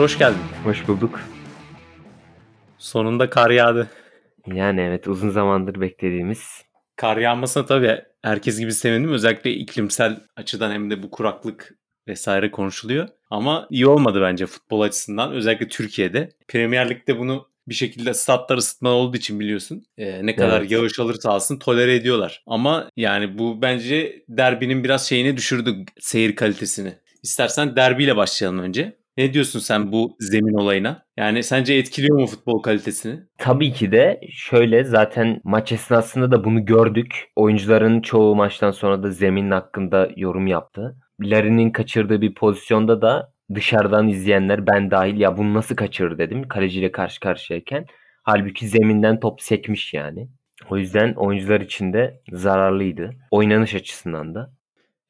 [0.00, 0.40] Onur hoş geldin.
[0.64, 1.20] Hoş bulduk.
[2.78, 3.90] Sonunda kar yağdı.
[4.46, 6.62] Yani evet uzun zamandır beklediğimiz.
[6.96, 9.12] Kar yağmasına tabii herkes gibi sevindim.
[9.12, 11.74] Özellikle iklimsel açıdan hem de bu kuraklık
[12.08, 13.08] vesaire konuşuluyor.
[13.30, 15.32] Ama iyi olmadı bence futbol açısından.
[15.32, 16.28] Özellikle Türkiye'de.
[16.48, 19.84] Premier Lig'de bunu bir şekilde statlar ısıtma olduğu için biliyorsun.
[19.98, 20.70] E, ne kadar evet.
[20.70, 22.42] yağış alırsa alsın tolere ediyorlar.
[22.46, 26.92] Ama yani bu bence derbinin biraz şeyini düşürdü seyir kalitesini.
[27.22, 28.99] İstersen derbiyle başlayalım önce.
[29.20, 31.02] Ne diyorsun sen bu zemin olayına?
[31.16, 33.20] Yani sence etkiliyor mu futbol kalitesini?
[33.38, 37.30] Tabii ki de şöyle zaten maç esnasında da bunu gördük.
[37.36, 40.96] Oyuncuların çoğu maçtan sonra da zemin hakkında yorum yaptı.
[41.20, 46.92] Larin'in kaçırdığı bir pozisyonda da dışarıdan izleyenler ben dahil ya bunu nasıl kaçırır dedim kaleciyle
[46.92, 47.86] karşı karşıyayken.
[48.22, 50.28] Halbuki zeminden top sekmiş yani.
[50.70, 53.10] O yüzden oyuncular için de zararlıydı.
[53.30, 54.52] Oynanış açısından da.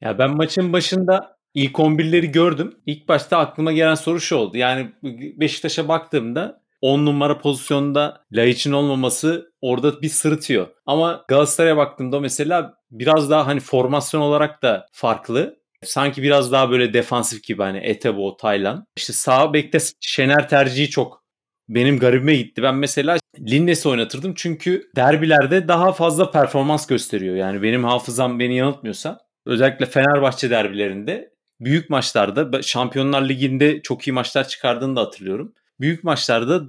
[0.01, 2.73] Ya ben maçın başında ilk 11'leri gördüm.
[2.85, 4.57] İlk başta aklıma gelen soru şu oldu.
[4.57, 4.91] Yani
[5.39, 10.67] Beşiktaş'a baktığımda 10 numara pozisyonda Laiç'in olmaması orada bir sırıtıyor.
[10.85, 15.61] Ama Galatasaray'a baktığımda mesela biraz daha hani formasyon olarak da farklı.
[15.83, 18.85] Sanki biraz daha böyle defansif gibi hani Etebo, Taylan.
[18.97, 21.21] İşte sağ bekte Şener tercihi çok
[21.69, 22.63] benim garibime gitti.
[22.63, 27.35] Ben mesela Linnes'i oynatırdım çünkü derbilerde daha fazla performans gösteriyor.
[27.35, 31.30] Yani benim hafızam beni yanıltmıyorsa özellikle Fenerbahçe derbilerinde
[31.61, 35.53] büyük maçlarda Şampiyonlar Ligi'nde çok iyi maçlar çıkardığını da hatırlıyorum.
[35.79, 36.61] Büyük maçlarda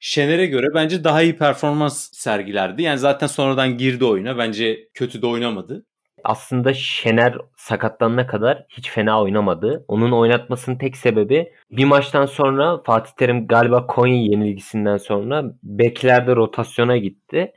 [0.00, 2.82] Şener'e göre bence daha iyi performans sergilerdi.
[2.82, 4.38] Yani zaten sonradan girdi oyuna.
[4.38, 5.86] Bence kötü de oynamadı.
[6.24, 9.84] Aslında Şener sakatlanana kadar hiç fena oynamadı.
[9.88, 16.96] Onun oynatmasının tek sebebi bir maçtan sonra Fatih Terim galiba Konya yenilgisinden sonra beklerde rotasyona
[16.96, 17.52] gitti.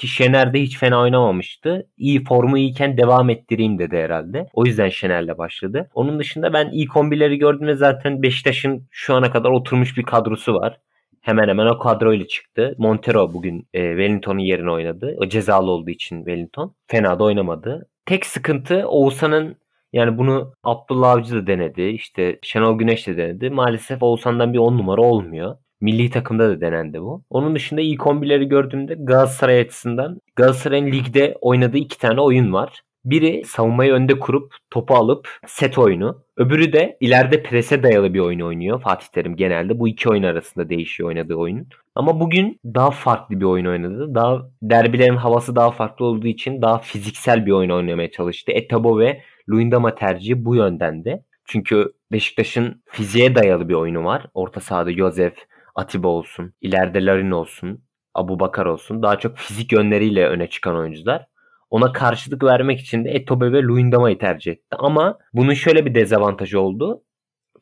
[0.00, 1.86] Ki Şener de hiç fena oynamamıştı.
[1.96, 4.46] İyi formu iyiyken devam ettireyim dedi herhalde.
[4.52, 5.90] O yüzden Şener'le başladı.
[5.94, 10.80] Onun dışında ben ilk 11'leri gördüğümde zaten Beşiktaş'ın şu ana kadar oturmuş bir kadrosu var.
[11.20, 12.74] Hemen hemen o kadroyla çıktı.
[12.78, 15.16] Montero bugün e, Wellington'un yerine oynadı.
[15.18, 16.74] O cezalı olduğu için Wellington.
[16.86, 17.88] Fena da oynamadı.
[18.06, 19.56] Tek sıkıntı Oğuzhan'ın
[19.92, 21.82] yani bunu Abdullah Avcı da denedi.
[21.82, 23.50] İşte Şenol Güneş de denedi.
[23.50, 25.56] Maalesef Oğuzhan'dan bir 10 numara olmuyor.
[25.80, 27.22] Milli takımda da denendi bu.
[27.30, 32.82] Onun dışında ilk 11'leri gördüğümde Galatasaray açısından Galatasaray'ın ligde oynadığı iki tane oyun var.
[33.04, 36.22] Biri savunmayı önde kurup topu alıp set oyunu.
[36.36, 39.78] Öbürü de ileride prese dayalı bir oyun oynuyor Fatih Terim genelde.
[39.78, 41.68] Bu iki oyun arasında değişiyor oynadığı oyun.
[41.94, 44.14] Ama bugün daha farklı bir oyun oynadı.
[44.14, 48.52] Daha derbilerin havası daha farklı olduğu için daha fiziksel bir oyun oynamaya çalıştı.
[48.52, 51.24] Etabo ve Luindama tercihi bu yöndendi.
[51.44, 54.26] Çünkü Beşiktaş'ın fiziğe dayalı bir oyunu var.
[54.34, 55.34] Orta sahada Josef,
[55.80, 59.02] Atiba olsun, ileride Larin olsun, Abu Bakar olsun.
[59.02, 61.26] Daha çok fizik yönleriyle öne çıkan oyuncular.
[61.70, 64.76] Ona karşılık vermek için de Etobe ve Luindama'yı tercih etti.
[64.78, 67.02] Ama bunun şöyle bir dezavantajı oldu.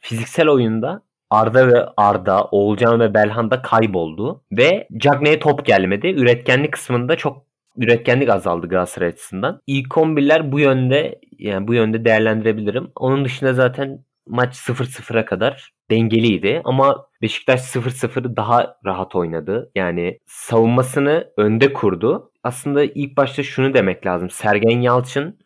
[0.00, 4.44] Fiziksel oyunda Arda ve Arda, Oğulcan ve Belhan da kayboldu.
[4.52, 6.06] Ve Cagney'e top gelmedi.
[6.06, 7.46] Üretkenlik kısmında çok
[7.76, 9.62] üretkenlik azaldı Galatasaray açısından.
[9.66, 12.90] İlk 11'ler bu yönde yani bu yönde değerlendirebilirim.
[12.96, 19.70] Onun dışında zaten maç 0-0'a kadar dengeliydi ama Beşiktaş 0-0'ı daha rahat oynadı.
[19.74, 22.32] Yani savunmasını önde kurdu.
[22.42, 24.30] Aslında ilk başta şunu demek lazım.
[24.30, 25.38] Sergen Yalçın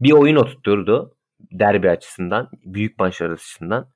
[0.00, 1.14] bir oyun oturtturdu
[1.52, 3.88] derbi açısından, büyük maçlar açısından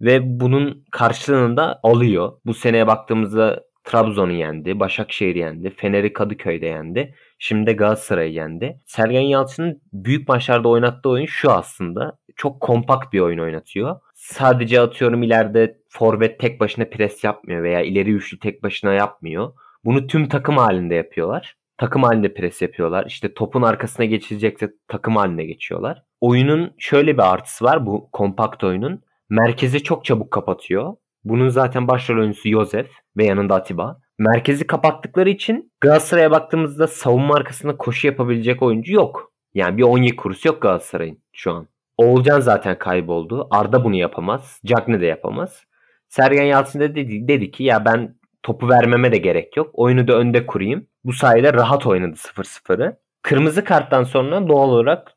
[0.00, 2.32] ve bunun karşılığını da alıyor.
[2.46, 7.14] Bu seneye baktığımızda Trabzon'u yendi, Başakşehir yendi, Fener'i Kadıköy'de yendi.
[7.38, 8.80] Şimdi de Galatasaray'ı yendi.
[8.86, 12.18] Sergen Yalçın'ın büyük maçlarda oynattığı oyun şu aslında.
[12.36, 14.00] Çok kompakt bir oyun oynatıyor.
[14.22, 19.52] Sadece atıyorum ileride forvet tek başına pres yapmıyor veya ileri üçlü tek başına yapmıyor.
[19.84, 21.56] Bunu tüm takım halinde yapıyorlar.
[21.78, 23.06] Takım halinde pres yapıyorlar.
[23.06, 26.02] İşte topun arkasına geçilecekse takım haline geçiyorlar.
[26.20, 29.02] Oyunun şöyle bir artısı var bu kompakt oyunun.
[29.28, 30.96] Merkezi çok çabuk kapatıyor.
[31.24, 34.00] Bunun zaten başrol oyuncusu Josef ve yanında Atiba.
[34.18, 39.32] Merkezi kapattıkları için Galatasaray'a baktığımızda savunma arkasında koşu yapabilecek oyuncu yok.
[39.54, 41.71] Yani bir Onyek kurusu yok Galatasaray'ın şu an.
[41.96, 43.48] Oğulcan zaten kayboldu.
[43.50, 44.60] Arda bunu yapamaz.
[44.64, 45.64] Cagne de yapamaz.
[46.08, 49.70] Sergen Yalçın da dedi, dedi ki ya ben topu vermeme de gerek yok.
[49.72, 50.86] Oyunu da önde kurayım.
[51.04, 52.96] Bu sayede rahat oynadı 0-0'ı.
[53.22, 55.12] Kırmızı karttan sonra doğal olarak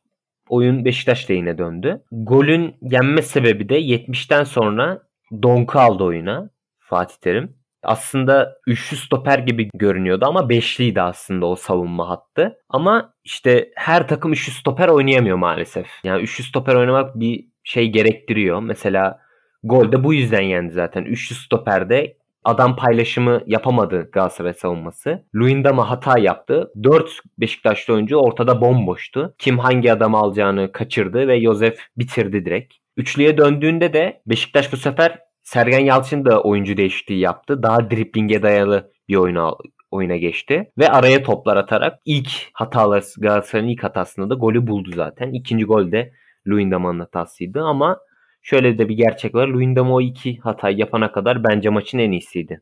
[0.49, 2.03] oyun Beşiktaş lehine döndü.
[2.11, 5.01] Golün yenme sebebi de 70'ten sonra
[5.43, 6.49] Donku aldı oyuna
[6.79, 7.55] Fatih Terim.
[7.85, 12.57] Aslında üçlü stoper gibi görünüyordu ama beşliydi aslında o savunma hattı.
[12.69, 15.87] Ama işte her takım üçlü stoper oynayamıyor maalesef.
[16.03, 18.59] Yani üçlü stoper oynamak bir şey gerektiriyor.
[18.59, 19.19] Mesela
[19.63, 21.03] golde bu yüzden yendi zaten.
[21.03, 25.25] Üçlü stoperde adam paylaşımı yapamadı Galatasaray savunması.
[25.35, 26.71] Luindama hata yaptı.
[26.83, 29.35] 4 Beşiktaşlı oyuncu ortada bomboştu.
[29.37, 32.73] Kim hangi adamı alacağını kaçırdı ve Josef bitirdi direkt.
[32.97, 37.63] Üçlüye döndüğünde de Beşiktaş bu sefer Sergen Yalçın da oyuncu değişikliği yaptı.
[37.63, 39.51] Daha driplinge dayalı bir oyuna
[39.91, 40.71] oyuna geçti.
[40.77, 45.33] Ve araya toplar atarak ilk hatalar Galatasaray'ın ilk hatasında da golü buldu zaten.
[45.33, 46.11] İkinci gol de
[46.47, 47.97] Luyendam'ın hatasıydı ama
[48.41, 49.47] şöyle de bir gerçek var.
[49.47, 52.61] Luyendam o iki hatayı yapana kadar bence maçın en iyisiydi.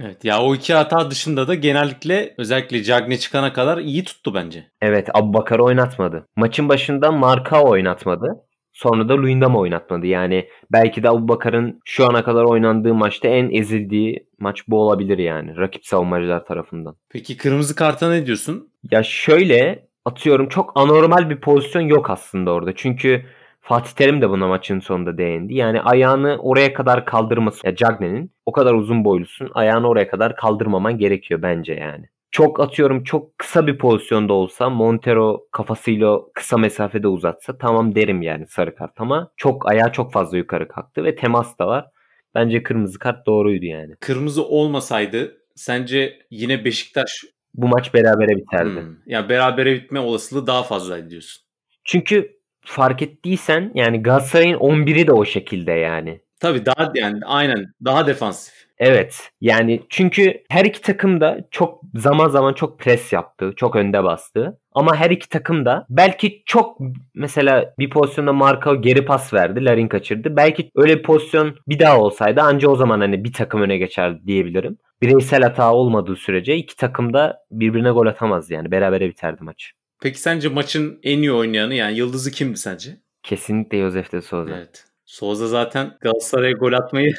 [0.00, 4.66] Evet ya o iki hata dışında da genellikle özellikle Cagne çıkana kadar iyi tuttu bence.
[4.80, 6.26] Evet Abu Bakar'ı oynatmadı.
[6.36, 8.26] Maçın başında Marka oynatmadı.
[8.72, 10.06] Sonra da Luyendam oynatmadı.
[10.06, 15.18] Yani belki de Abu Bakar'ın şu ana kadar oynandığı maçta en ezildiği maç bu olabilir
[15.18, 15.56] yani.
[15.56, 16.96] Rakip savunmacılar tarafından.
[17.10, 18.68] Peki kırmızı karta ne diyorsun?
[18.90, 22.72] Ya şöyle atıyorum çok anormal bir pozisyon yok aslında orada.
[22.74, 23.24] Çünkü
[23.60, 25.54] Fatih Terim de buna maçın sonunda değindi.
[25.54, 27.66] Yani ayağını oraya kadar kaldırması.
[27.66, 29.50] Ya Cagne'nin o kadar uzun boylusun.
[29.54, 32.08] Ayağını oraya kadar kaldırmaman gerekiyor bence yani.
[32.32, 38.46] Çok atıyorum çok kısa bir pozisyonda olsa Montero kafasıyla kısa mesafede uzatsa tamam derim yani
[38.46, 41.86] sarı kart ama çok ayağı çok fazla yukarı kalktı ve temas da var.
[42.34, 43.94] Bence kırmızı kart doğruydu yani.
[44.00, 47.24] Kırmızı olmasaydı sence yine Beşiktaş
[47.54, 48.80] bu maç berabere biterdi.
[48.80, 48.96] Hmm.
[49.06, 51.42] Yani berabere bitme olasılığı daha fazla diyorsun.
[51.84, 56.20] Çünkü fark ettiysen yani Galatasaray'ın 11'i de o şekilde yani.
[56.40, 58.54] Tabii daha yani aynen daha defansif.
[58.84, 59.30] Evet.
[59.40, 63.52] Yani çünkü her iki takım da çok zaman zaman çok pres yaptı.
[63.56, 64.58] Çok önde bastı.
[64.72, 66.78] Ama her iki takım da belki çok
[67.14, 69.64] mesela bir pozisyonda Marka geri pas verdi.
[69.64, 70.36] Larin kaçırdı.
[70.36, 74.20] Belki öyle bir pozisyon bir daha olsaydı anca o zaman hani bir takım öne geçerdi
[74.26, 74.78] diyebilirim.
[75.02, 78.70] Bireysel hata olmadığı sürece iki takım da birbirine gol atamaz yani.
[78.70, 79.72] Berabere biterdi maç.
[80.02, 82.90] Peki sence maçın en iyi oynayanı yani yıldızı kimdi sence?
[83.22, 84.56] Kesinlikle Josef de Souza.
[84.56, 84.84] Evet.
[85.04, 87.14] Souza zaten Galatasaray'a gol atmayı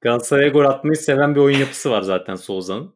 [0.00, 2.94] Galatasaray'a gol atmayı seven bir oyun yapısı var zaten Souza'nın.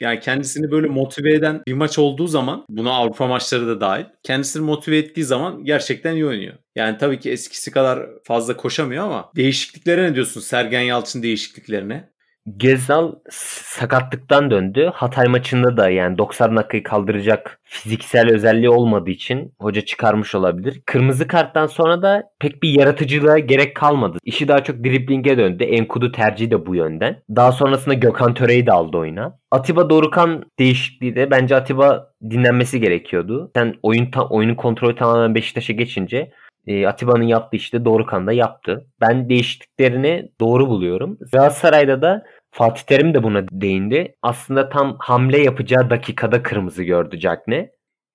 [0.00, 4.04] Yani kendisini böyle motive eden bir maç olduğu zaman buna Avrupa maçları da dahil.
[4.22, 6.54] Kendisini motive ettiği zaman gerçekten iyi oynuyor.
[6.74, 12.10] Yani tabii ki eskisi kadar fazla koşamıyor ama değişikliklere ne diyorsun Sergen Yalçın değişikliklerine?
[12.56, 14.90] Gezal sakatlıktan döndü.
[14.94, 20.82] Hatay maçında da yani 90 dakikayı kaldıracak fiziksel özelliği olmadığı için hoca çıkarmış olabilir.
[20.86, 24.18] Kırmızı karttan sonra da pek bir yaratıcılığa gerek kalmadı.
[24.24, 25.64] İşi daha çok driblinge döndü.
[25.64, 27.22] Enkudu tercihi de bu yönden.
[27.36, 29.38] Daha sonrasında Gökhan Töre'yi de aldı oyuna.
[29.50, 33.50] Atiba Dorukan değişikliği de bence Atiba dinlenmesi gerekiyordu.
[33.56, 36.30] Sen oyun ta- oyunun kontrolü tamamen Beşiktaş'a geçince
[36.70, 38.86] e, Atiba'nın yaptığı işte Dorukan da yaptı.
[39.00, 41.18] Ben değişikliklerini doğru buluyorum.
[41.32, 44.14] Galatasaray'da da Fatih Terim de buna değindi.
[44.22, 47.70] Aslında tam hamle yapacağı dakikada kırmızı gördü Cagne.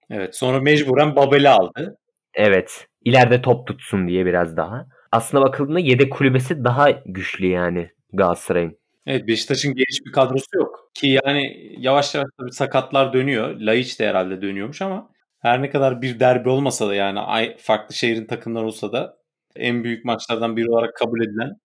[0.09, 1.97] Evet sonra mecburen Babel'i aldı.
[2.33, 2.87] Evet.
[3.05, 4.85] İleride top tutsun diye biraz daha.
[5.11, 8.77] Aslında bakıldığında yedek kulübesi daha güçlü yani Galatasaray'ın.
[9.05, 10.89] Evet Beşiktaş'ın geniş bir kadrosu yok.
[10.93, 13.59] Ki yani yavaş yavaş tabii sakatlar dönüyor.
[13.59, 15.09] Laiç de herhalde dönüyormuş ama
[15.45, 19.17] her ne kadar bir derbi olmasa da yani farklı şehrin takımları olsa da
[19.55, 21.55] en büyük maçlardan biri olarak kabul edilen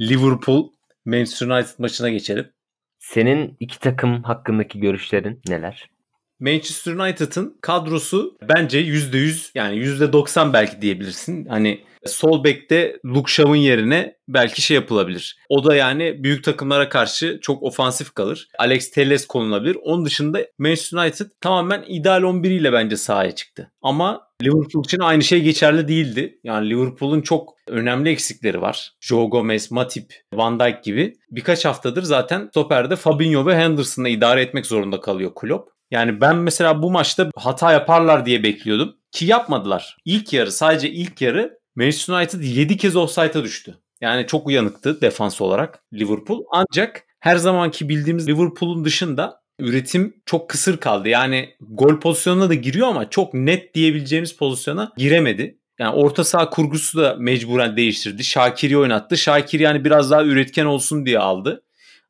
[0.00, 0.72] Liverpool
[1.04, 2.52] Manchester United maçına geçelim.
[2.98, 5.90] Senin iki takım hakkındaki görüşlerin neler?
[6.40, 11.46] Manchester United'ın kadrosu bence %100 yani %90 belki diyebilirsin.
[11.46, 15.36] Hani sol bekte Luke Shaw'ın yerine belki şey yapılabilir.
[15.48, 18.48] O da yani büyük takımlara karşı çok ofansif kalır.
[18.58, 19.76] Alex Telles konulabilir.
[19.82, 23.72] Onun dışında Manchester United tamamen ideal 11 ile bence sahaya çıktı.
[23.82, 26.38] Ama Liverpool için aynı şey geçerli değildi.
[26.44, 28.92] Yani Liverpool'un çok önemli eksikleri var.
[29.00, 31.14] Joe Gomez, Matip, Van Dijk gibi.
[31.30, 35.79] Birkaç haftadır zaten stoperde Fabinho ve Henderson'la idare etmek zorunda kalıyor Klopp.
[35.90, 38.96] Yani ben mesela bu maçta hata yaparlar diye bekliyordum.
[39.12, 39.96] Ki yapmadılar.
[40.04, 43.78] İlk yarı sadece ilk yarı Manchester United 7 kez offside'a düştü.
[44.00, 46.44] Yani çok uyanıktı defans olarak Liverpool.
[46.52, 51.08] Ancak her zamanki bildiğimiz Liverpool'un dışında üretim çok kısır kaldı.
[51.08, 55.58] Yani gol pozisyonuna da giriyor ama çok net diyebileceğimiz pozisyona giremedi.
[55.78, 58.24] Yani orta saha kurgusu da mecburen değiştirdi.
[58.24, 59.16] Şakir'i oynattı.
[59.16, 61.62] Şakir yani biraz daha üretken olsun diye aldı.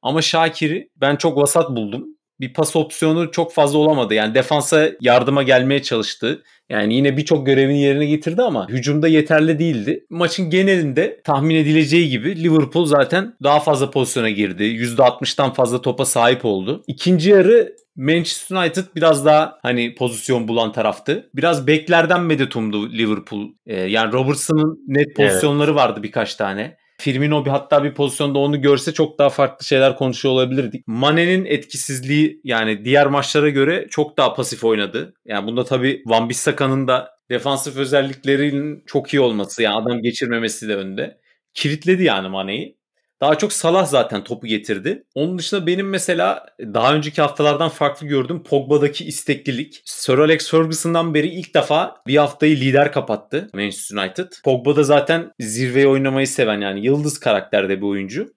[0.02, 2.06] Ama Şakir'i ben çok vasat buldum
[2.40, 4.14] bir pas opsiyonu çok fazla olamadı.
[4.14, 6.42] Yani defansa yardıma gelmeye çalıştı.
[6.70, 10.06] Yani yine birçok görevini yerine getirdi ama hücumda yeterli değildi.
[10.10, 14.62] Maçın genelinde tahmin edileceği gibi Liverpool zaten daha fazla pozisyona girdi.
[14.62, 16.82] %60'tan fazla topa sahip oldu.
[16.86, 21.30] İkinci yarı Manchester United biraz daha hani pozisyon bulan taraftı.
[21.34, 23.48] Biraz beklerden medet umdu Liverpool.
[23.66, 25.80] Ee, yani Robertson'ın net pozisyonları evet.
[25.80, 26.79] vardı birkaç tane.
[27.00, 30.84] Firmino bir hatta bir pozisyonda onu görse çok daha farklı şeyler konuşuyor olabilirdik.
[30.86, 35.14] Mane'nin etkisizliği yani diğer maçlara göre çok daha pasif oynadı.
[35.24, 40.76] Yani bunda tabii Van Bissaka'nın da defansif özelliklerinin çok iyi olması yani adam geçirmemesi de
[40.76, 41.20] önde.
[41.54, 42.79] Kilitledi yani Mane'yi.
[43.20, 45.04] Daha çok Salah zaten topu getirdi.
[45.14, 49.82] Onun dışında benim mesela daha önceki haftalardan farklı gördüm Pogba'daki isteklilik.
[49.84, 54.26] Sir Alex Ferguson'dan beri ilk defa bir haftayı lider kapattı Manchester United.
[54.44, 58.32] Pogba da zaten zirveyi oynamayı seven yani yıldız karakterde bir oyuncu.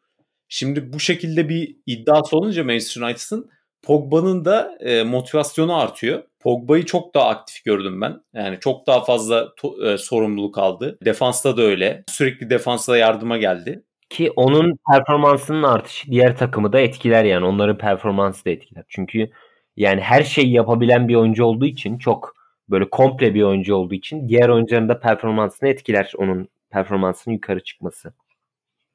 [0.50, 3.50] Şimdi bu şekilde bir iddiası olunca Manchester United'ın
[3.82, 6.24] Pogba'nın da e, motivasyonu artıyor.
[6.40, 8.22] Pogba'yı çok daha aktif gördüm ben.
[8.34, 10.98] Yani çok daha fazla to- e, sorumluluk aldı.
[11.06, 12.04] Defansta da öyle.
[12.08, 13.84] Sürekli defansa yardıma geldi.
[14.10, 17.46] Ki onun performansının artışı diğer takımı da etkiler yani.
[17.46, 18.84] Onların performansı da etkiler.
[18.88, 19.30] Çünkü
[19.78, 22.36] yani her şeyi yapabilen bir oyuncu olduğu için çok
[22.70, 28.14] böyle komple bir oyuncu olduğu için diğer oyuncuların da performansını etkiler onun performansının yukarı çıkması.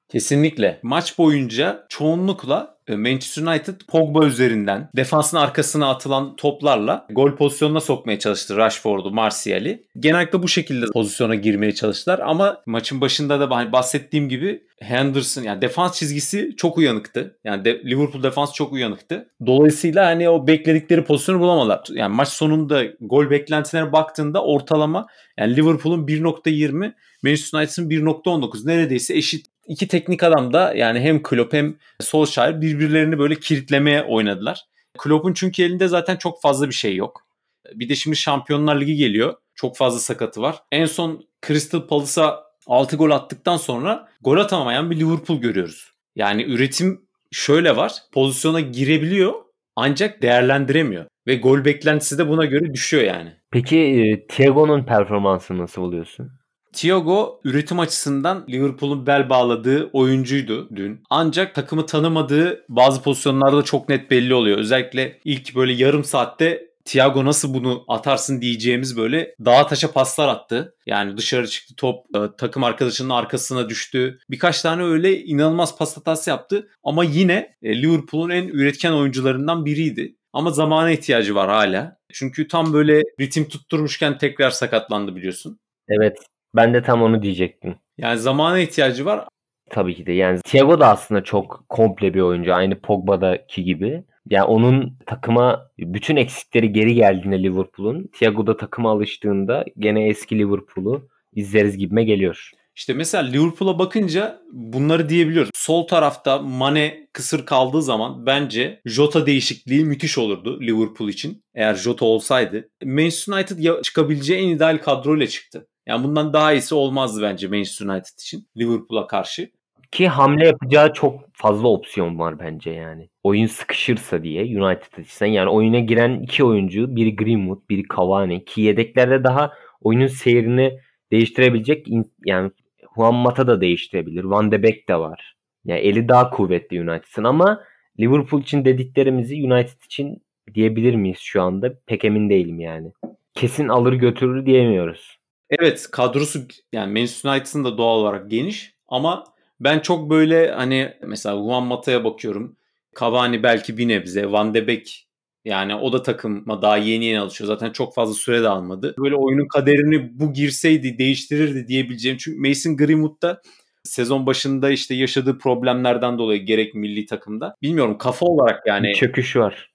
[0.09, 0.81] Kesinlikle.
[0.83, 8.19] Maç boyunca çoğunlukla e, Manchester United Pogba üzerinden defansın arkasına atılan toplarla gol pozisyonuna sokmaya
[8.19, 9.87] çalıştı Rashford'u, Martial'i.
[9.99, 15.99] Genellikle bu şekilde pozisyona girmeye çalıştılar ama maçın başında da bahsettiğim gibi Henderson yani defans
[15.99, 17.39] çizgisi çok uyanıktı.
[17.45, 19.29] Yani de, Liverpool defans çok uyanıktı.
[19.47, 21.85] Dolayısıyla hani o bekledikleri pozisyonu bulamadılar.
[21.91, 25.07] Yani maç sonunda gol beklentilerine baktığında ortalama
[25.39, 31.53] yani Liverpool'un 1.20 Manchester United'ın 1.19 neredeyse eşit iki teknik adam da yani hem Klopp
[31.53, 34.61] hem Solskjaer birbirlerini böyle kilitlemeye oynadılar.
[34.99, 37.27] Klopp'un çünkü elinde zaten çok fazla bir şey yok.
[37.75, 39.35] Bir de şimdi Şampiyonlar Ligi geliyor.
[39.55, 40.57] Çok fazla sakatı var.
[40.73, 45.93] En son Crystal Palace'a 6 gol attıktan sonra gol atamayan bir Liverpool görüyoruz.
[46.17, 47.01] Yani üretim
[47.33, 47.93] şöyle var.
[48.13, 49.33] Pozisyona girebiliyor
[49.77, 51.05] ancak değerlendiremiyor.
[51.27, 53.33] Ve gol beklentisi de buna göre düşüyor yani.
[53.51, 56.38] Peki e, Thiago'nun performansını nasıl buluyorsun?
[56.73, 61.03] Thiago üretim açısından Liverpool'un bel bağladığı oyuncuydu dün.
[61.11, 64.59] Ancak takımı tanımadığı bazı pozisyonlarda çok net belli oluyor.
[64.59, 70.75] Özellikle ilk böyle yarım saatte Thiago nasıl bunu atarsın diyeceğimiz böyle dağa taşa paslar attı.
[70.87, 74.19] Yani dışarı çıktı top e, takım arkadaşının arkasına düştü.
[74.31, 76.69] Birkaç tane öyle inanılmaz pas hatası yaptı.
[76.85, 80.17] Ama yine e, Liverpool'un en üretken oyuncularından biriydi.
[80.33, 81.99] Ama zamana ihtiyacı var hala.
[82.13, 85.61] Çünkü tam böyle ritim tutturmuşken tekrar sakatlandı biliyorsun.
[85.89, 86.19] Evet
[86.59, 87.75] ben de tam onu diyecektim.
[87.99, 89.29] Yani zamana ihtiyacı var.
[89.71, 90.13] Tabii ki de.
[90.13, 92.55] Yani Thiago da aslında çok komple bir oyuncu.
[92.55, 94.05] Aynı Pogba'daki gibi.
[94.31, 101.09] Yani onun takıma bütün eksikleri geri geldiğinde Liverpool'un Thiago da takıma alıştığında gene eski Liverpool'u
[101.33, 102.51] izleriz gibime geliyor.
[102.77, 105.51] İşte mesela Liverpool'a bakınca bunları diyebiliyoruz.
[105.55, 111.43] Sol tarafta Mane kısır kaldığı zaman bence Jota değişikliği müthiş olurdu Liverpool için.
[111.55, 112.69] Eğer Jota olsaydı.
[112.85, 115.67] Manchester United çıkabileceği en ideal kadroyla çıktı.
[115.89, 119.51] Yani bundan daha iyisi olmazdı bence Manchester United için Liverpool'a karşı.
[119.93, 123.09] Ki hamle yapacağı çok fazla opsiyon var bence yani.
[123.23, 125.31] Oyun sıkışırsa diye United açısından.
[125.31, 130.81] Yani oyuna giren iki oyuncu biri Greenwood biri Cavani ki yedeklerde daha oyunun seyrini
[131.13, 131.87] değiştirebilecek
[132.25, 132.51] yani
[132.97, 134.25] Juan Mata da değiştirebilir.
[134.25, 135.37] Van de Beek de var.
[135.65, 137.61] Yani eli daha kuvvetli United'ın ama
[138.01, 140.23] Liverpool için dediklerimizi United için
[140.55, 141.73] diyebilir miyiz şu anda?
[141.87, 142.93] Pek emin değilim yani.
[143.35, 145.18] Kesin alır götürür diyemiyoruz.
[145.51, 146.41] Evet kadrosu
[146.73, 149.25] yani Manchester United'ın da doğal olarak geniş ama
[149.61, 152.57] ben çok böyle hani mesela Juan Mata'ya bakıyorum.
[153.01, 154.33] Cavani belki bir nebze.
[154.33, 155.09] Van de Beek
[155.45, 157.49] yani o da takıma daha yeni yeni alışıyor.
[157.49, 158.95] Zaten çok fazla süre de almadı.
[158.99, 162.19] Böyle oyunun kaderini bu girseydi değiştirirdi diyebileceğim.
[162.19, 163.43] Çünkü Mason Greenwood da
[163.85, 167.55] sezon başında işte yaşadığı problemlerden dolayı gerek milli takımda.
[167.63, 168.95] Bilmiyorum kafa olarak yani.
[168.95, 169.73] Çöküş var.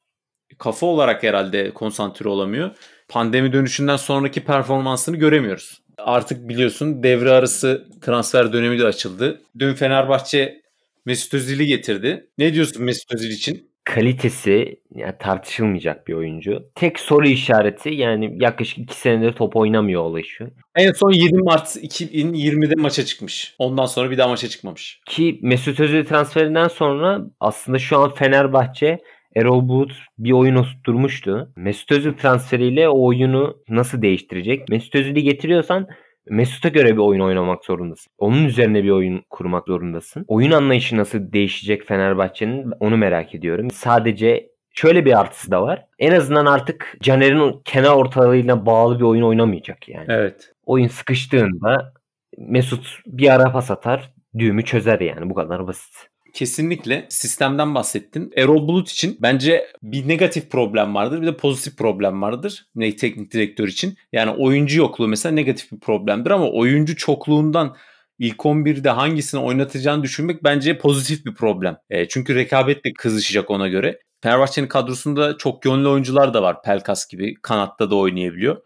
[0.57, 2.75] Kafa olarak herhalde konsantre olamıyor.
[3.13, 5.81] Pandemi dönüşünden sonraki performansını göremiyoruz.
[5.97, 9.41] Artık biliyorsun devre arası transfer dönemi de açıldı.
[9.59, 10.61] Dün Fenerbahçe
[11.05, 12.27] Mesut Özil'i getirdi.
[12.37, 13.69] Ne diyorsun Mesut Özil için?
[13.83, 16.71] Kalitesi yani tartışılmayacak bir oyuncu.
[16.75, 20.47] Tek soru işareti yani yaklaşık 2 senedir top oynamıyor olayı şu.
[20.75, 23.55] En son 7 Mart 2020'de maça çıkmış.
[23.59, 25.01] Ondan sonra bir daha maça çıkmamış.
[25.05, 28.99] Ki Mesut Özil transferinden sonra aslında şu an Fenerbahçe
[29.35, 31.53] Erol Bulut bir oyun oturtmuştu.
[31.55, 34.69] Mesut Özil transferiyle o oyunu nasıl değiştirecek?
[34.69, 35.87] Mesut Özil'i getiriyorsan
[36.29, 38.13] Mesut'a göre bir oyun oynamak zorundasın.
[38.17, 40.25] Onun üzerine bir oyun kurmak zorundasın.
[40.27, 43.71] Oyun anlayışı nasıl değişecek Fenerbahçe'nin onu merak ediyorum.
[43.71, 45.85] Sadece şöyle bir artısı da var.
[45.99, 50.05] En azından artık Caner'in kenar ortalığıyla bağlı bir oyun oynamayacak yani.
[50.09, 50.53] Evet.
[50.65, 51.93] Oyun sıkıştığında
[52.37, 56.12] Mesut bir ara pas atar, düğümü çözer yani bu kadar basit.
[56.33, 58.31] Kesinlikle sistemden bahsettin.
[58.35, 62.65] Erol Bulut için bence bir negatif problem vardır bir de pozitif problem vardır.
[62.75, 63.97] Ne teknik direktör için.
[64.13, 67.75] Yani oyuncu yokluğu mesela negatif bir problemdir ama oyuncu çokluğundan
[68.19, 71.77] ilk 11'de hangisini oynatacağını düşünmek bence pozitif bir problem.
[71.89, 73.99] E, çünkü rekabetle kızışacak ona göre.
[74.21, 76.61] Fenerbahçe'nin kadrosunda çok yönlü oyuncular da var.
[76.61, 78.61] Pelkas gibi kanatta da oynayabiliyor.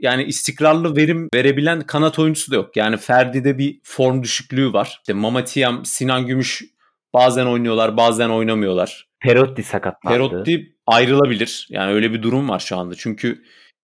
[0.00, 2.76] Yani istikrarlı verim verebilen kanat oyuncusu da yok.
[2.76, 4.96] Yani Ferdi'de bir form düşüklüğü var.
[5.00, 6.62] İşte Mamatiyam, Sinan Gümüş
[7.14, 9.08] Bazen oynuyorlar, bazen oynamıyorlar.
[9.20, 10.16] Perotti sakatlandı.
[10.18, 11.66] Perotti ayrılabilir.
[11.70, 12.94] Yani öyle bir durum var şu anda.
[12.94, 13.42] Çünkü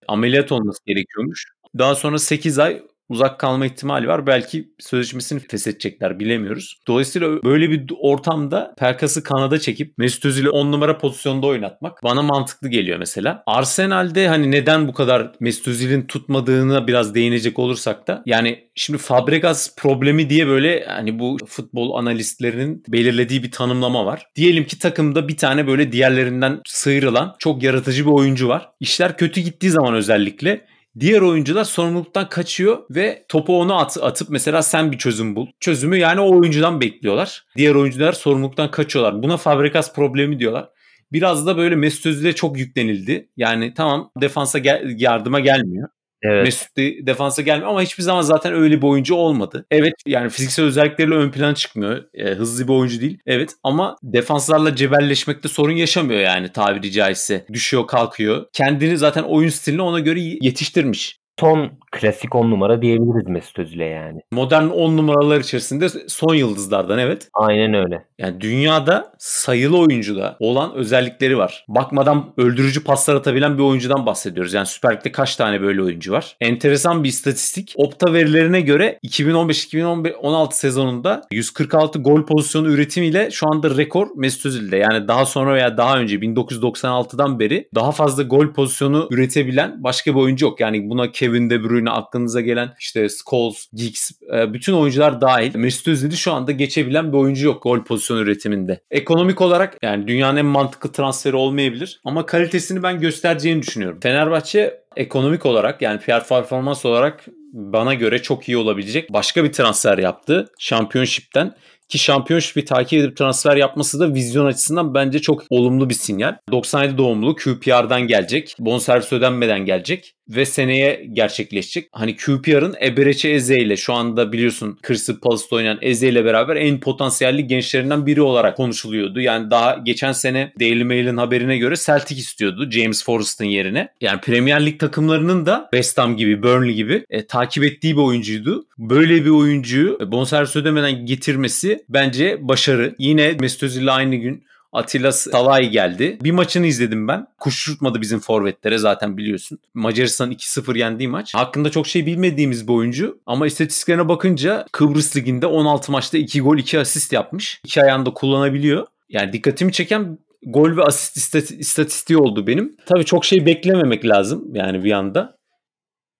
[0.08, 1.44] ameliyat olması gerekiyormuş.
[1.78, 4.26] Daha sonra 8 ay uzak kalma ihtimali var.
[4.26, 6.80] Belki sözleşmesini feshedecekler bilemiyoruz.
[6.86, 12.68] Dolayısıyla böyle bir ortamda Pelkas'ı kanada çekip Mesut Özil'i 10 numara pozisyonda oynatmak bana mantıklı
[12.68, 13.42] geliyor mesela.
[13.46, 19.76] Arsenal'de hani neden bu kadar Mesut Özil'in tutmadığına biraz değinecek olursak da yani şimdi Fabregas
[19.76, 24.26] problemi diye böyle hani bu futbol analistlerinin belirlediği bir tanımlama var.
[24.36, 28.68] Diyelim ki takımda bir tane böyle diğerlerinden sıyrılan çok yaratıcı bir oyuncu var.
[28.80, 30.66] İşler kötü gittiği zaman özellikle
[31.00, 35.46] Diğer oyuncular sorumluluktan kaçıyor ve topu ona at, atıp mesela sen bir çözüm bul.
[35.60, 37.44] Çözümü yani o oyuncudan bekliyorlar.
[37.56, 39.22] Diğer oyuncular sorumluluktan kaçıyorlar.
[39.22, 40.68] Buna Fabregas problemi diyorlar.
[41.12, 43.28] Biraz da böyle Mesut Özil'e çok yüklenildi.
[43.36, 45.88] Yani tamam defansa gel- yardıma gelmiyor.
[46.30, 46.44] Evet.
[46.44, 49.66] Mesut de, defansa gelmiyor ama hiçbir zaman zaten öyle bir oyuncu olmadı.
[49.70, 52.04] Evet yani fiziksel özellikleriyle ön plana çıkmıyor.
[52.14, 53.18] E, hızlı bir oyuncu değil.
[53.26, 57.46] Evet ama defanslarla cebelleşmekte sorun yaşamıyor yani tabiri caizse.
[57.52, 58.46] Düşüyor kalkıyor.
[58.52, 64.20] Kendini zaten oyun stilini ona göre yetiştirmiş son klasik 10 numara diyebiliriz Mesut Özil'e yani.
[64.30, 67.28] Modern 10 numaralar içerisinde son yıldızlardan evet.
[67.34, 68.04] Aynen öyle.
[68.18, 71.64] Yani dünyada sayılı oyuncuda olan özellikleri var.
[71.68, 74.54] Bakmadan öldürücü paslar atabilen bir oyuncudan bahsediyoruz.
[74.54, 76.36] Yani Süper Lig'de kaç tane böyle oyuncu var?
[76.40, 77.72] Enteresan bir istatistik.
[77.76, 84.76] Opta verilerine göre 2015-2016 sezonunda 146 gol pozisyonu üretimiyle şu anda rekor Mesut Özil'de.
[84.76, 90.20] Yani daha sonra veya daha önce 1996'dan beri daha fazla gol pozisyonu üretebilen başka bir
[90.20, 90.60] oyuncu yok.
[90.60, 95.56] Yani buna Kevin De Bruyne aklınıza gelen işte Scholes, Giggs e, bütün oyuncular dahil.
[95.56, 98.80] Mesut Özil'i şu anda geçebilen bir oyuncu yok gol pozisyon üretiminde.
[98.90, 104.00] Ekonomik olarak yani dünyanın en mantıklı transferi olmayabilir ama kalitesini ben göstereceğini düşünüyorum.
[104.02, 110.46] Fenerbahçe ekonomik olarak yani performans olarak bana göre çok iyi olabilecek başka bir transfer yaptı.
[110.58, 111.54] Championship'ten
[111.88, 116.36] ki şampiyonşipi takip edip transfer yapması da vizyon açısından bence çok olumlu bir sinyal.
[116.50, 118.56] 97 doğumlu QPR'dan gelecek.
[118.58, 121.88] Bonservis ödenmeden gelecek ve seneye gerçekleşecek.
[121.92, 126.80] Hani QPR'ın Ebereçe Eze ile şu anda biliyorsun Crystal Palace'da oynayan Eze ile beraber en
[126.80, 129.20] potansiyelli gençlerinden biri olarak konuşuluyordu.
[129.20, 133.88] Yani daha geçen sene Daily Mail'in haberine göre Celtic istiyordu James Forrest'ın yerine.
[134.00, 138.66] Yani Premier Lig takımlarının da West Ham gibi, Burnley gibi e, takip ettiği bir oyuncuydu.
[138.78, 142.94] Böyle bir oyuncuyu bonservis ödemeden getirmesi bence başarı.
[142.98, 144.44] Yine Mesut Özil aynı gün
[144.76, 146.18] Atilla Salay geldi.
[146.22, 147.26] Bir maçını izledim ben.
[147.38, 149.58] Kuş tutmadı bizim forvetlere zaten biliyorsun.
[149.74, 151.34] Macaristan 2-0 yendiği maç.
[151.34, 156.58] Hakkında çok şey bilmediğimiz bir oyuncu ama istatistiklerine bakınca Kıbrıs Ligi'nde 16 maçta 2 gol
[156.58, 157.60] 2 asist yapmış.
[157.64, 158.86] İki ayağında kullanabiliyor.
[159.08, 162.76] Yani dikkatimi çeken gol ve asist istatistiği oldu benim.
[162.86, 165.36] Tabii çok şey beklememek lazım yani bir anda.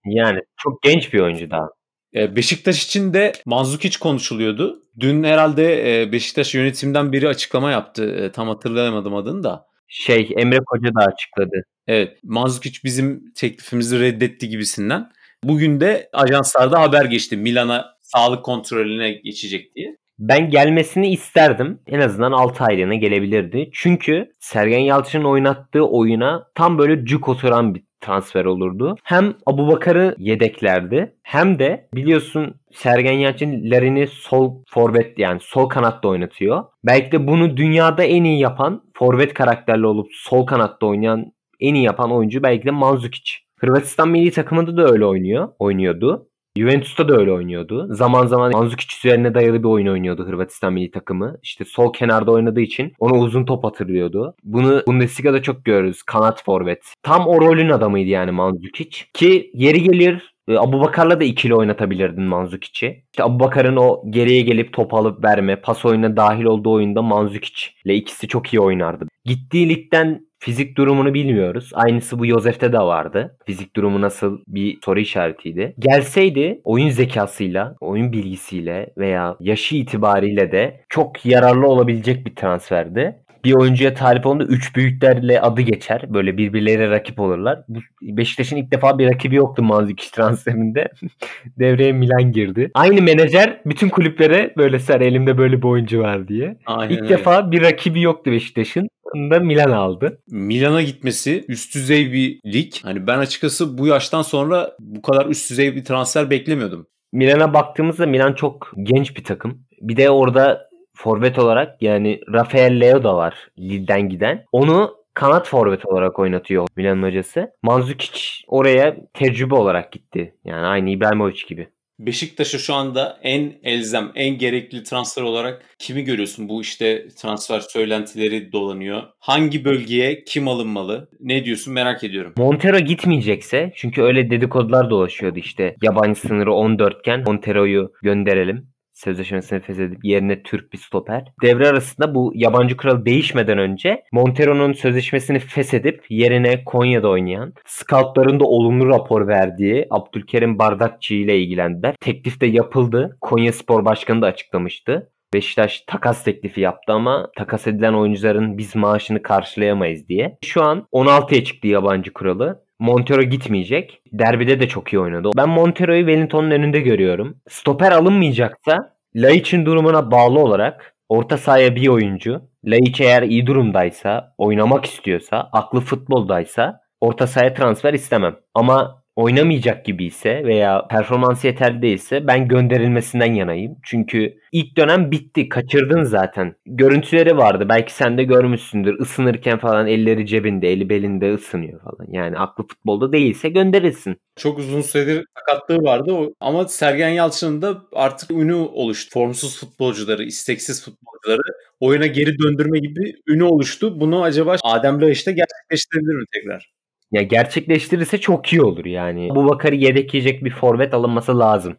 [0.05, 1.69] Yani çok genç bir oyuncu daha.
[2.17, 4.83] E, Beşiktaş için de Manzukic konuşuluyordu.
[5.01, 8.05] Dün herhalde e, Beşiktaş yönetimden biri açıklama yaptı.
[8.05, 9.67] E, tam hatırlayamadım adını da.
[9.89, 11.63] Şey Emre Koca da açıkladı.
[11.87, 15.11] Evet Manzukic bizim teklifimizi reddetti gibisinden.
[15.45, 17.37] Bugün de ajanslarda haber geçti.
[17.37, 19.97] Milan'a sağlık kontrolüne geçecek diye.
[20.19, 21.81] Ben gelmesini isterdim.
[21.87, 23.71] En azından 6 aylığına gelebilirdi.
[23.73, 28.97] Çünkü Sergen Yalçın'ın oynattığı oyuna tam böyle cuk oturan bir transfer olurdu.
[29.05, 36.09] Hem Abu Bakar'ı yedeklerdi hem de biliyorsun Sergen Yalçın Larin'i sol forvet yani sol kanatta
[36.09, 36.65] oynatıyor.
[36.85, 41.85] Belki de bunu dünyada en iyi yapan forvet karakterli olup sol kanatta oynayan en iyi
[41.85, 43.33] yapan oyuncu belki de Mandzukic.
[43.61, 46.29] Hırvatistan milli takımında da öyle oynuyor, oynuyordu.
[46.57, 47.87] Juventus'ta da öyle oynuyordu.
[47.91, 51.39] Zaman zaman Mandzukic üzerine dayalı bir oyun oynuyordu Hırvatistan milli takımı.
[51.43, 54.35] İşte sol kenarda oynadığı için ona uzun top hatırlıyordu.
[54.45, 56.03] Bunu Bundesliga'da çok görürüz.
[56.03, 56.95] Kanat forvet.
[57.03, 59.05] Tam o rolün adamıydı yani Mandzukic.
[59.15, 63.05] Ki yeri gelir Abu Bakar'la da ikili oynatabilirdin Manzukic'i.
[63.13, 67.63] İşte Abu Bakar'ın o geriye gelip top alıp verme, pas oyununa dahil olduğu oyunda Manzukic
[67.85, 69.07] ile ikisi çok iyi oynardı.
[69.25, 71.71] Gittiği ligden Fizik durumunu bilmiyoruz.
[71.75, 73.39] Aynısı bu Yosef'te de vardı.
[73.47, 75.75] Fizik durumu nasıl bir soru işaretiydi.
[75.79, 83.55] Gelseydi oyun zekasıyla, oyun bilgisiyle veya yaşı itibariyle de çok yararlı olabilecek bir transferdi bir
[83.55, 86.03] oyuncuya talip olduğunda üç büyüklerle adı geçer.
[86.09, 87.63] Böyle birbirleriyle rakip olurlar.
[87.69, 90.89] Bu Beşiktaş'ın ilk defa bir rakibi yoktu Manzukic transferinde.
[91.59, 92.71] Devreye Milan girdi.
[92.75, 96.57] Aynı menajer bütün kulüplere böyle ser elimde böyle bir oyuncu var diye.
[96.67, 97.09] Aynen ilk öyle.
[97.09, 98.89] defa bir rakibi yoktu Beşiktaş'ın.
[99.31, 100.23] da Milan aldı.
[100.31, 102.73] Milan'a gitmesi üst düzey bir lig.
[102.83, 106.87] Hani ben açıkçası bu yaştan sonra bu kadar üst düzey bir transfer beklemiyordum.
[107.13, 109.67] Milan'a baktığımızda Milan çok genç bir takım.
[109.81, 110.66] Bir de orada
[110.97, 114.45] forvet olarak yani Rafael Leo da var Lille'den giden.
[114.53, 117.51] Onu kanat forvet olarak oynatıyor Milan hocası.
[117.63, 120.35] Manzukic oraya tecrübe olarak gitti.
[120.45, 121.69] Yani aynı İbrahimovic gibi.
[121.99, 126.49] Beşiktaş'a şu anda en elzem, en gerekli transfer olarak kimi görüyorsun?
[126.49, 129.03] Bu işte transfer söylentileri dolanıyor.
[129.19, 131.09] Hangi bölgeye kim alınmalı?
[131.21, 132.33] Ne diyorsun merak ediyorum.
[132.37, 135.75] Montero gitmeyecekse çünkü öyle dedikodular dolaşıyordu işte.
[135.83, 141.25] Yabancı sınırı 14 iken Montero'yu gönderelim sözleşmesini feshedip yerine Türk bir stoper.
[141.43, 148.45] Devre arasında bu yabancı kural değişmeden önce Montero'nun sözleşmesini feshedip yerine Konya'da oynayan, scoutların da
[148.45, 151.95] olumlu rapor verdiği Abdülkerim Bardakçı ile ilgilendiler.
[152.01, 153.17] Teklif de yapıldı.
[153.21, 155.11] Konya Spor Başkanı da açıklamıştı.
[155.35, 160.39] Beşiktaş takas teklifi yaptı ama takas edilen oyuncuların biz maaşını karşılayamayız diye.
[160.45, 162.66] Şu an 16'ya çıktı yabancı kuralı.
[162.79, 164.03] Montero gitmeyecek.
[164.13, 165.31] Derbide de çok iyi oynadı.
[165.37, 167.41] Ben Montero'yu Wellington'un önünde görüyorum.
[167.49, 172.43] Stoper alınmayacaksa Laiç'in durumuna bağlı olarak orta sahaya bir oyuncu.
[172.65, 178.37] Laiç eğer iyi durumdaysa, oynamak istiyorsa, aklı futboldaysa orta sahaya transfer istemem.
[178.55, 183.77] Ama oynamayacak gibi ise veya performansı yeterli değilse ben gönderilmesinden yanayım.
[183.83, 185.49] Çünkü ilk dönem bitti.
[185.49, 186.55] Kaçırdın zaten.
[186.67, 187.67] Görüntüleri vardı.
[187.69, 189.01] Belki sen de görmüşsündür.
[189.01, 192.07] Isınırken falan elleri cebinde, eli belinde ısınıyor falan.
[192.13, 194.17] Yani aklı futbolda değilse gönderilsin.
[194.37, 199.11] Çok uzun süredir sakatlığı vardı ama Sergen Yalçın'ın da artık ünü oluştu.
[199.13, 201.43] Formsuz futbolcuları, isteksiz futbolcuları
[201.81, 204.01] oyuna geri döndürme gibi ünü oluştu.
[204.01, 206.76] Bunu acaba Adem Laiş de gerçekleştirebilir mi tekrar?
[207.13, 209.29] Ya gerçekleştirirse çok iyi olur yani.
[209.31, 211.77] Bu Bakar'ı yedekleyecek bir forvet alınması lazım.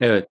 [0.00, 0.28] Evet.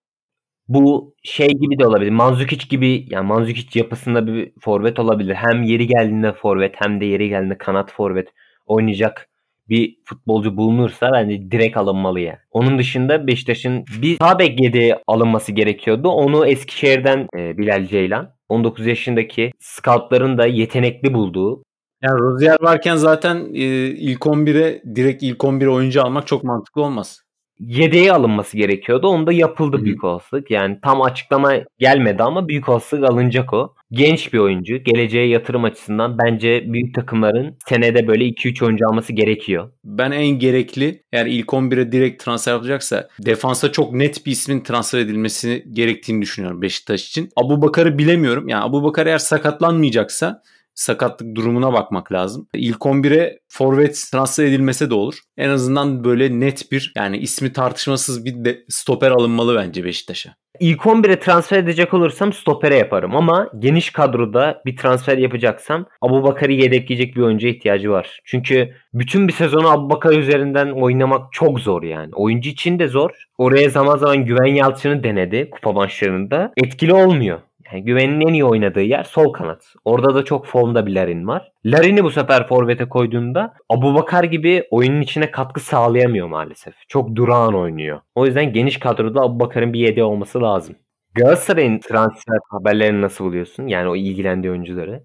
[0.68, 2.10] Bu şey gibi de olabilir.
[2.10, 5.34] Manzukic gibi yani Manzukic yapısında bir forvet olabilir.
[5.34, 8.28] Hem yeri geldiğinde forvet hem de yeri geldiğinde kanat forvet
[8.66, 9.28] oynayacak
[9.68, 12.38] bir futbolcu bulunursa bence direkt alınmalı ya.
[12.50, 16.08] Onun dışında Beşiktaş'ın bir sağ bek yedeği alınması gerekiyordu.
[16.08, 21.62] Onu Eskişehir'den e, Bilal Ceylan 19 yaşındaki scoutların da yetenekli bulduğu
[22.02, 27.20] yani Rozier varken zaten e, ilk 11'e direkt ilk 11 oyuncu almak çok mantıklı olmaz.
[27.60, 29.08] Yedeğe alınması gerekiyordu.
[29.08, 29.84] Onda yapıldı Hı-hı.
[29.84, 30.50] büyük olasılık.
[30.50, 33.74] Yani tam açıklama gelmedi ama büyük olasılık alınacak o.
[33.90, 34.76] Genç bir oyuncu.
[34.76, 39.72] Geleceğe yatırım açısından bence büyük takımların senede böyle 2-3 oyuncu alması gerekiyor.
[39.84, 44.98] Ben en gerekli eğer ilk 11'e direkt transfer yapacaksa defansa çok net bir ismin transfer
[44.98, 47.28] edilmesi gerektiğini düşünüyorum Beşiktaş için.
[47.36, 48.48] Abu Bakar'ı bilemiyorum.
[48.48, 50.42] Yani Abu Bakar eğer sakatlanmayacaksa
[50.74, 52.48] sakatlık durumuna bakmak lazım.
[52.54, 55.18] İlk 11'e forvet transfer edilmese de olur.
[55.36, 60.34] En azından böyle net bir yani ismi tartışmasız bir de stoper alınmalı bence Beşiktaş'a.
[60.60, 66.52] İlk 11'e transfer edecek olursam stopere yaparım ama geniş kadroda bir transfer yapacaksam Abu Bakar'ı
[66.52, 68.20] yedekleyecek bir oyuncuya ihtiyacı var.
[68.24, 72.10] Çünkü bütün bir sezonu Abu Bakar üzerinden oynamak çok zor yani.
[72.14, 73.10] Oyuncu için de zor.
[73.38, 76.52] Oraya zaman zaman Güven Yalçın'ı denedi kupa maçlarında.
[76.56, 77.40] Etkili olmuyor.
[77.72, 79.74] Yani güvenin en iyi oynadığı yer sol kanat.
[79.84, 81.52] Orada da çok formda bir Larin var.
[81.64, 86.74] Larin'i bu sefer forvete koyduğunda Abu Bakar gibi oyunun içine katkı sağlayamıyor maalesef.
[86.88, 88.00] Çok durağan oynuyor.
[88.14, 90.76] O yüzden geniş kadroda Abu Bakar'ın bir yedeği olması lazım.
[91.14, 93.66] Galatasaray'ın transfer haberlerini nasıl buluyorsun?
[93.66, 95.02] Yani o ilgilendiği oyuncuları.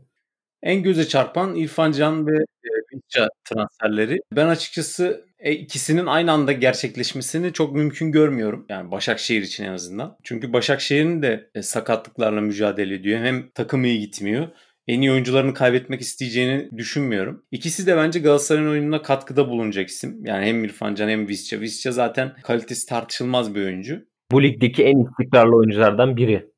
[0.63, 4.19] En göze çarpan İrfan Can ve e, transferleri.
[4.31, 8.65] Ben açıkçası e, ikisinin aynı anda gerçekleşmesini çok mümkün görmüyorum.
[8.69, 10.17] Yani Başakşehir için en azından.
[10.23, 13.19] Çünkü Başakşehir'in de e, sakatlıklarla mücadele ediyor.
[13.19, 14.47] Hem takım iyi gitmiyor
[14.87, 17.43] en iyi oyuncularını kaybetmek isteyeceğini düşünmüyorum.
[17.51, 20.25] İkisi de bence Galatasaray'ın oyununa katkıda bulunacak isim.
[20.25, 21.61] Yani hem İrfan Can hem Visca.
[21.61, 24.05] Visca zaten kalitesi tartışılmaz bir oyuncu.
[24.31, 26.49] Bu ligdeki en istikrarlı oyunculardan biri.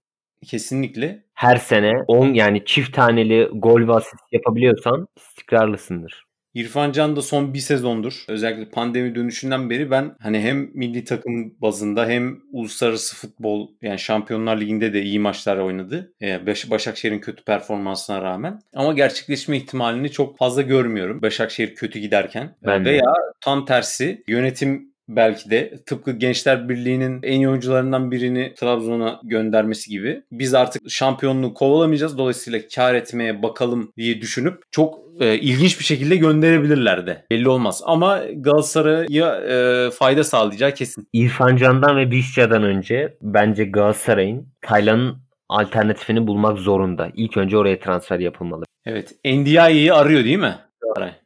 [0.45, 1.23] Kesinlikle.
[1.33, 6.26] Her sene 10 yani çift taneli gol ve asist yapabiliyorsan istikrarlısındır.
[6.57, 8.25] İrfan Can da son bir sezondur.
[8.27, 14.57] Özellikle pandemi dönüşünden beri ben hani hem milli takım bazında hem uluslararası futbol yani Şampiyonlar
[14.61, 16.13] Ligi'nde de iyi maçlar oynadı.
[16.21, 18.59] Ee, Başakşehir'in kötü performansına rağmen.
[18.73, 21.21] Ama gerçekleşme ihtimalini çok fazla görmüyorum.
[21.21, 22.55] Başakşehir kötü giderken.
[22.65, 23.33] Ben Veya de.
[23.41, 30.23] tam tersi yönetim belki de tıpkı Gençler Birliği'nin en iyi oyuncularından birini Trabzon'a göndermesi gibi
[30.31, 36.15] biz artık şampiyonluğu kovalamayacağız dolayısıyla kar etmeye bakalım diye düşünüp çok e, ilginç bir şekilde
[36.15, 37.25] gönderebilirler de.
[37.31, 37.81] Belli olmaz.
[37.85, 41.07] Ama Galatasaray'a e, fayda sağlayacağı kesin.
[41.13, 45.17] İrfan Can'dan ve Bişça'dan önce bence Galatasaray'ın Taylan'ın
[45.49, 47.09] alternatifini bulmak zorunda.
[47.15, 48.63] İlk önce oraya transfer yapılmalı.
[48.85, 49.15] Evet.
[49.25, 50.55] Ndiaye'yi arıyor değil mi?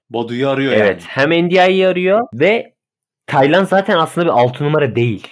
[0.10, 0.92] Bodu'yu arıyor evet, yani.
[0.92, 1.04] Evet.
[1.08, 2.74] Hem Ndiaye'yi arıyor ve
[3.32, 5.28] Taylan zaten aslında bir 6 numara değil.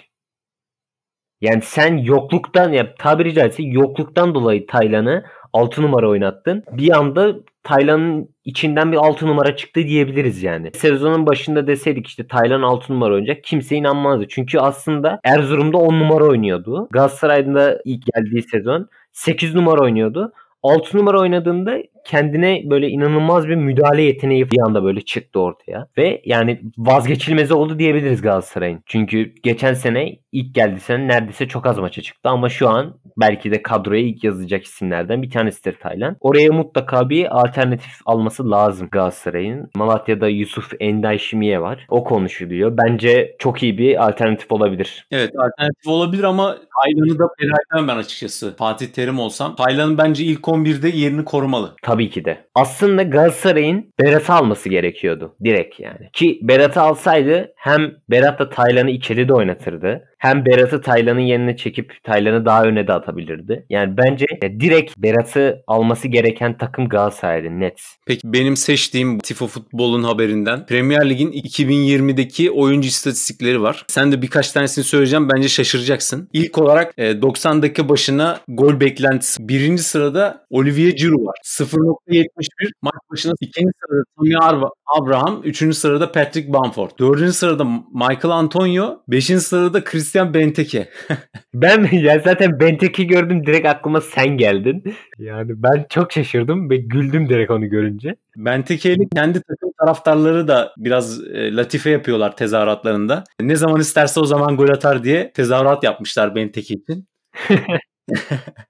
[1.41, 6.63] Yani sen yokluktan ya tabiri caizse yokluktan dolayı Taylan'ı 6 numara oynattın.
[6.71, 10.71] Bir anda Taylan'ın içinden bir 6 numara çıktı diyebiliriz yani.
[10.73, 14.27] Sezonun başında deseydik işte Taylan 6 numara oynayacak kimse inanmazdı.
[14.29, 16.87] Çünkü aslında Erzurum'da 10 numara oynuyordu.
[16.91, 20.33] Galatasaray'da ilk geldiği sezon 8 numara oynuyordu.
[20.63, 21.77] 6 numara oynadığında
[22.09, 25.87] kendine böyle inanılmaz bir müdahale yeteneği bir anda böyle çıktı ortaya.
[25.97, 28.83] Ve yani vazgeçilmezi oldu diyebiliriz Galatasaray'ın.
[28.85, 33.51] Çünkü geçen sene ilk geldi sene neredeyse çok az maça çıktı ama şu an belki
[33.51, 36.15] de kadroya ilk yazacak isimlerden bir tanesidir Taylan.
[36.19, 39.69] Oraya mutlaka bir alternatif alması lazım Galatasaray'ın.
[39.75, 41.85] Malatya'da Yusuf Enday Şimiye var.
[41.89, 42.77] O konuşuluyor.
[42.77, 45.07] Bence çok iyi bir alternatif olabilir.
[45.11, 48.55] Evet alternatif olabilir ama Taylan'ı da feda ben açıkçası.
[48.55, 49.55] Fatih Terim olsam.
[49.55, 51.75] Taylan'ın bence ilk 11'de yerini korumalı.
[51.81, 52.37] Tabii ki de.
[52.55, 55.35] Aslında Galatasaray'ın Berat'ı alması gerekiyordu.
[55.43, 56.09] Direkt yani.
[56.13, 62.03] Ki Berat'ı alsaydı hem Berat da Taylan'ı içeri de oynatırdı hem Berat'ı Taylan'ın yerine çekip
[62.03, 63.65] Taylan'ı daha öne de atabilirdi.
[63.69, 67.81] Yani bence direkt Berat'ı alması gereken takım Galatasaray'dı net.
[68.05, 73.85] Peki benim seçtiğim Tifo Futbol'un haberinden Premier Lig'in 2020'deki oyuncu istatistikleri var.
[73.87, 75.29] Sen de birkaç tanesini söyleyeceğim.
[75.35, 76.29] Bence şaşıracaksın.
[76.33, 79.47] İlk olarak 90 e, dakika başına gol beklentisi.
[79.47, 81.35] Birinci sırada Olivier Giroud var.
[81.45, 83.33] 0.71 maç başına.
[83.41, 84.35] ikinci sırada Tammy
[84.97, 85.41] Abraham.
[85.43, 86.89] Üçüncü sırada Patrick Bamford.
[86.99, 88.99] Dördüncü sırada Michael Antonio.
[89.07, 90.89] Beşinci sırada Christian Benteke.
[91.53, 94.83] ben ya zaten Benteke gördüm direkt aklıma sen geldin.
[95.19, 98.15] Yani ben çok şaşırdım ve güldüm direkt onu görünce.
[98.37, 103.23] Benteke ile kendi takım taraftarları da biraz e, latife yapıyorlar tezahüratlarında.
[103.41, 107.07] Ne zaman isterse o zaman gol atar diye tezahürat yapmışlar Benteke için.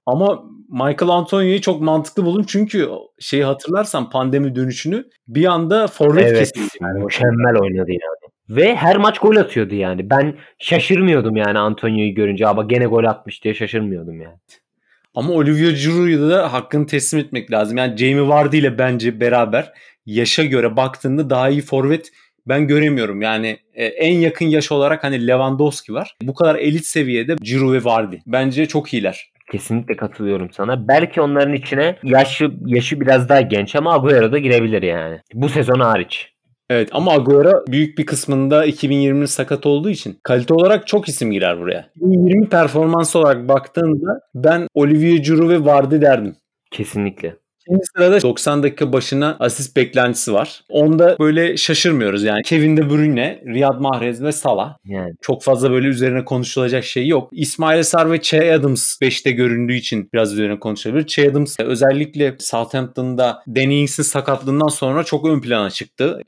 [0.06, 6.38] Ama Michael Antonio'yu çok mantıklı buldum çünkü şeyi hatırlarsan pandemi dönüşünü bir anda forvet evet,
[6.38, 6.68] kesildi.
[6.80, 8.29] Yani mükemmel oynadı yani.
[8.50, 10.10] Ve her maç gol atıyordu yani.
[10.10, 12.46] Ben şaşırmıyordum yani Antonio'yu görünce.
[12.46, 14.36] Ama gene gol atmış diye şaşırmıyordum yani.
[15.14, 17.76] Ama Olivier Giroud'u da hakkını teslim etmek lazım.
[17.76, 19.72] Yani Jamie Vardy ile bence beraber
[20.06, 22.10] yaşa göre baktığında daha iyi forvet
[22.48, 23.22] ben göremiyorum.
[23.22, 26.16] Yani e, en yakın yaş olarak hani Lewandowski var.
[26.22, 28.16] Bu kadar elit seviyede Giroud ve Vardy.
[28.26, 29.30] Bence çok iyiler.
[29.52, 30.88] Kesinlikle katılıyorum sana.
[30.88, 35.20] Belki onların içine yaşı yaşı biraz daha genç ama Agüero da girebilir yani.
[35.34, 36.32] Bu sezon hariç.
[36.70, 41.60] Evet ama Agüero büyük bir kısmında 2020'nin sakat olduğu için kalite olarak çok isim girer
[41.60, 41.90] buraya.
[41.96, 46.36] 2020 performansı olarak baktığında ben Olivier Giroud ve Vardy derdim.
[46.70, 47.36] Kesinlikle.
[47.66, 50.64] İkinci sırada 90 dakika başına asist beklentisi var.
[50.68, 52.42] Onda böyle şaşırmıyoruz yani.
[52.42, 54.76] Kevin De Bruyne, Riyad Mahrez ve Salah.
[54.84, 55.12] Yani.
[55.20, 57.28] Çok fazla böyle üzerine konuşulacak şey yok.
[57.32, 61.06] İsmail Sar ve Che Adams 5'te göründüğü için biraz üzerine konuşabilir.
[61.06, 66.20] Che Adams özellikle Southampton'da Danny Ings'in sakatlığından sonra çok ön plana çıktı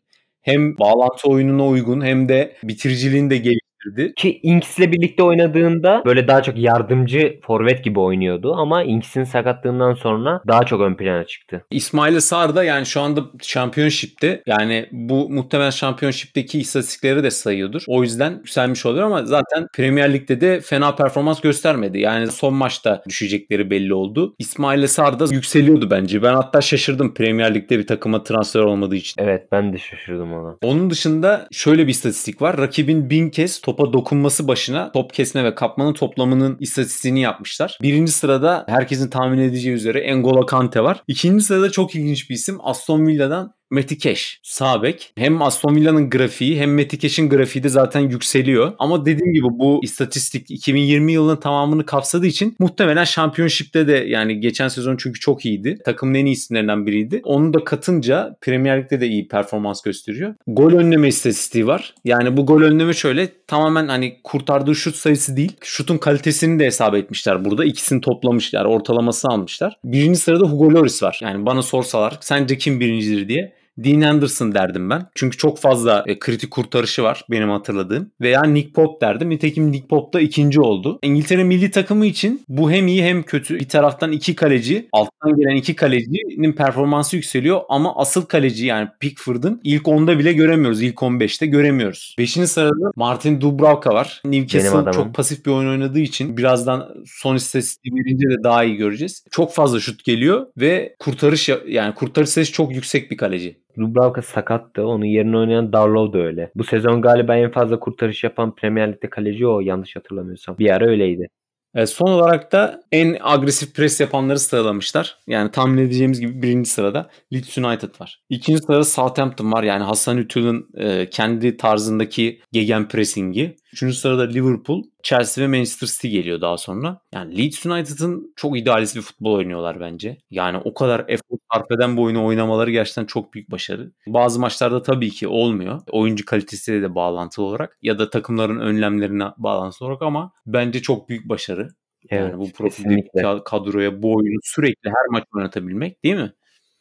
[0.43, 4.13] hem bağlantı oyununa uygun hem de bitiriciliğini de geliştirdi getirdi.
[4.17, 10.43] Ki Inks'le birlikte oynadığında böyle daha çok yardımcı forvet gibi oynuyordu ama Inks'in sakatlığından sonra
[10.49, 11.65] daha çok ön plana çıktı.
[11.71, 17.85] İsmail Sar da yani şu anda Championship'te yani bu muhtemelen Championship'teki istatistikleri de sayıyordur.
[17.87, 21.99] O yüzden yükselmiş oluyor ama zaten Premier Lig'de de fena performans göstermedi.
[22.01, 24.35] Yani son maçta düşecekleri belli oldu.
[24.39, 26.23] İsmail Sar da yükseliyordu bence.
[26.23, 29.23] Ben hatta şaşırdım Premier Lig'de bir takıma transfer olmadığı için.
[29.23, 30.57] Evet ben de şaşırdım ona.
[30.63, 32.59] Onun dışında şöyle bir istatistik var.
[32.59, 37.79] Rakibin bin kez top topa dokunması başına top kesme ve kapmanın toplamının istatistiğini yapmışlar.
[37.83, 41.03] Birinci sırada herkesin tahmin edeceği üzere N'Golo Kante var.
[41.09, 45.13] İkinci sırada çok ilginç bir isim Aston Villa'dan Metikeş sağ bek.
[45.19, 48.73] Hem Aston Villa'nın grafiği hem Metikeş'in grafiği de zaten yükseliyor.
[48.79, 54.69] Ama dediğim gibi bu istatistik 2020 yılının tamamını kapsadığı için muhtemelen Championship'te de yani geçen
[54.69, 55.79] sezon çünkü çok iyiydi.
[55.85, 57.21] Takımın en iyi isimlerinden biriydi.
[57.25, 60.35] Onu da katınca Premier Lig'de de iyi performans gösteriyor.
[60.47, 61.95] Gol önleme istatistiği var.
[62.05, 65.53] Yani bu gol önleme şöyle tamamen hani kurtardığı şut sayısı değil.
[65.63, 67.65] Şutun kalitesini de hesap etmişler burada.
[67.65, 68.65] İkisini toplamışlar.
[68.65, 69.77] Ortalamasını almışlar.
[69.85, 71.19] Birinci sırada Hugo Lloris var.
[71.23, 75.07] Yani bana sorsalar sence kim birincidir diye Dean Anderson derdim ben.
[75.15, 78.11] Çünkü çok fazla e, kritik kurtarışı var benim hatırladığım.
[78.21, 79.31] Veya Nick Pope derdim.
[79.31, 80.99] Nitekim Nick Pope da ikinci oldu.
[81.03, 83.59] İngiltere milli takımı için bu hem iyi hem kötü.
[83.59, 89.61] Bir taraftan iki kaleci, alttan gelen iki kalecinin performansı yükseliyor ama asıl kaleci yani Pickford'ın
[89.65, 90.83] ilk 10'da bile göremiyoruz.
[90.83, 92.15] İlk 15'te göremiyoruz.
[92.19, 92.33] 5.
[92.33, 94.23] sırada Martin Dubravka var.
[94.25, 99.25] Newcastle çok pasif bir oyun oynadığı için birazdan son istatistiği verince de daha iyi göreceğiz.
[99.31, 103.63] Çok fazla şut geliyor ve kurtarış yani kurtarış sayısı çok yüksek bir kaleci.
[103.79, 104.87] Dubravka sakattı.
[104.87, 106.51] Onun yerine oynayan Darlow da öyle.
[106.55, 110.59] Bu sezon galiba en fazla kurtarış yapan Premier Lig'de kaleci o yanlış hatırlamıyorsam.
[110.59, 111.29] Bir ara öyleydi.
[111.75, 115.19] E, son olarak da en agresif pres yapanları sıralamışlar.
[115.27, 118.21] Yani tahmin edeceğimiz gibi birinci sırada Leeds United var.
[118.29, 119.63] İkinci sırada Southampton var.
[119.63, 123.57] Yani Hasan Ütül'ün e, kendi tarzındaki gegen pressingi.
[123.73, 127.01] Üçüncü sırada Liverpool, Chelsea ve Manchester City geliyor daha sonra.
[127.15, 130.17] Yani Leeds United'ın çok idealist bir futbol oynuyorlar bence.
[130.31, 133.93] Yani o kadar efor sarf eden bu oyunu oynamaları gerçekten çok büyük başarı.
[134.07, 135.81] Bazı maçlarda tabii ki olmuyor.
[135.91, 141.29] Oyuncu kalitesiyle de bağlantılı olarak ya da takımların önlemlerine bağlantılı olarak ama bence çok büyük
[141.29, 141.69] başarı.
[142.09, 143.09] Evet, yani bu profilde
[143.45, 146.33] kadroya bu oyunu sürekli her maç oynatabilmek değil mi?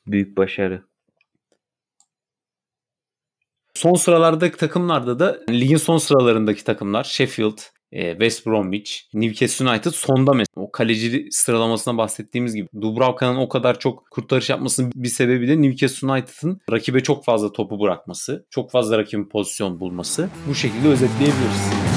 [0.07, 0.90] Büyük başarı.
[3.81, 7.57] Son sıralardaki takımlarda da ligin son sıralarındaki takımlar Sheffield,
[7.91, 10.65] e, West Bromwich, Newcastle United sonda mesela.
[10.65, 12.67] O kaleci sıralamasına bahsettiğimiz gibi.
[12.81, 17.79] Dubravka'nın o kadar çok kurtarış yapmasının bir sebebi de Newcastle United'ın rakibe çok fazla topu
[17.79, 20.29] bırakması, çok fazla rakibin pozisyon bulması.
[20.49, 21.90] Bu şekilde özetleyebiliriz.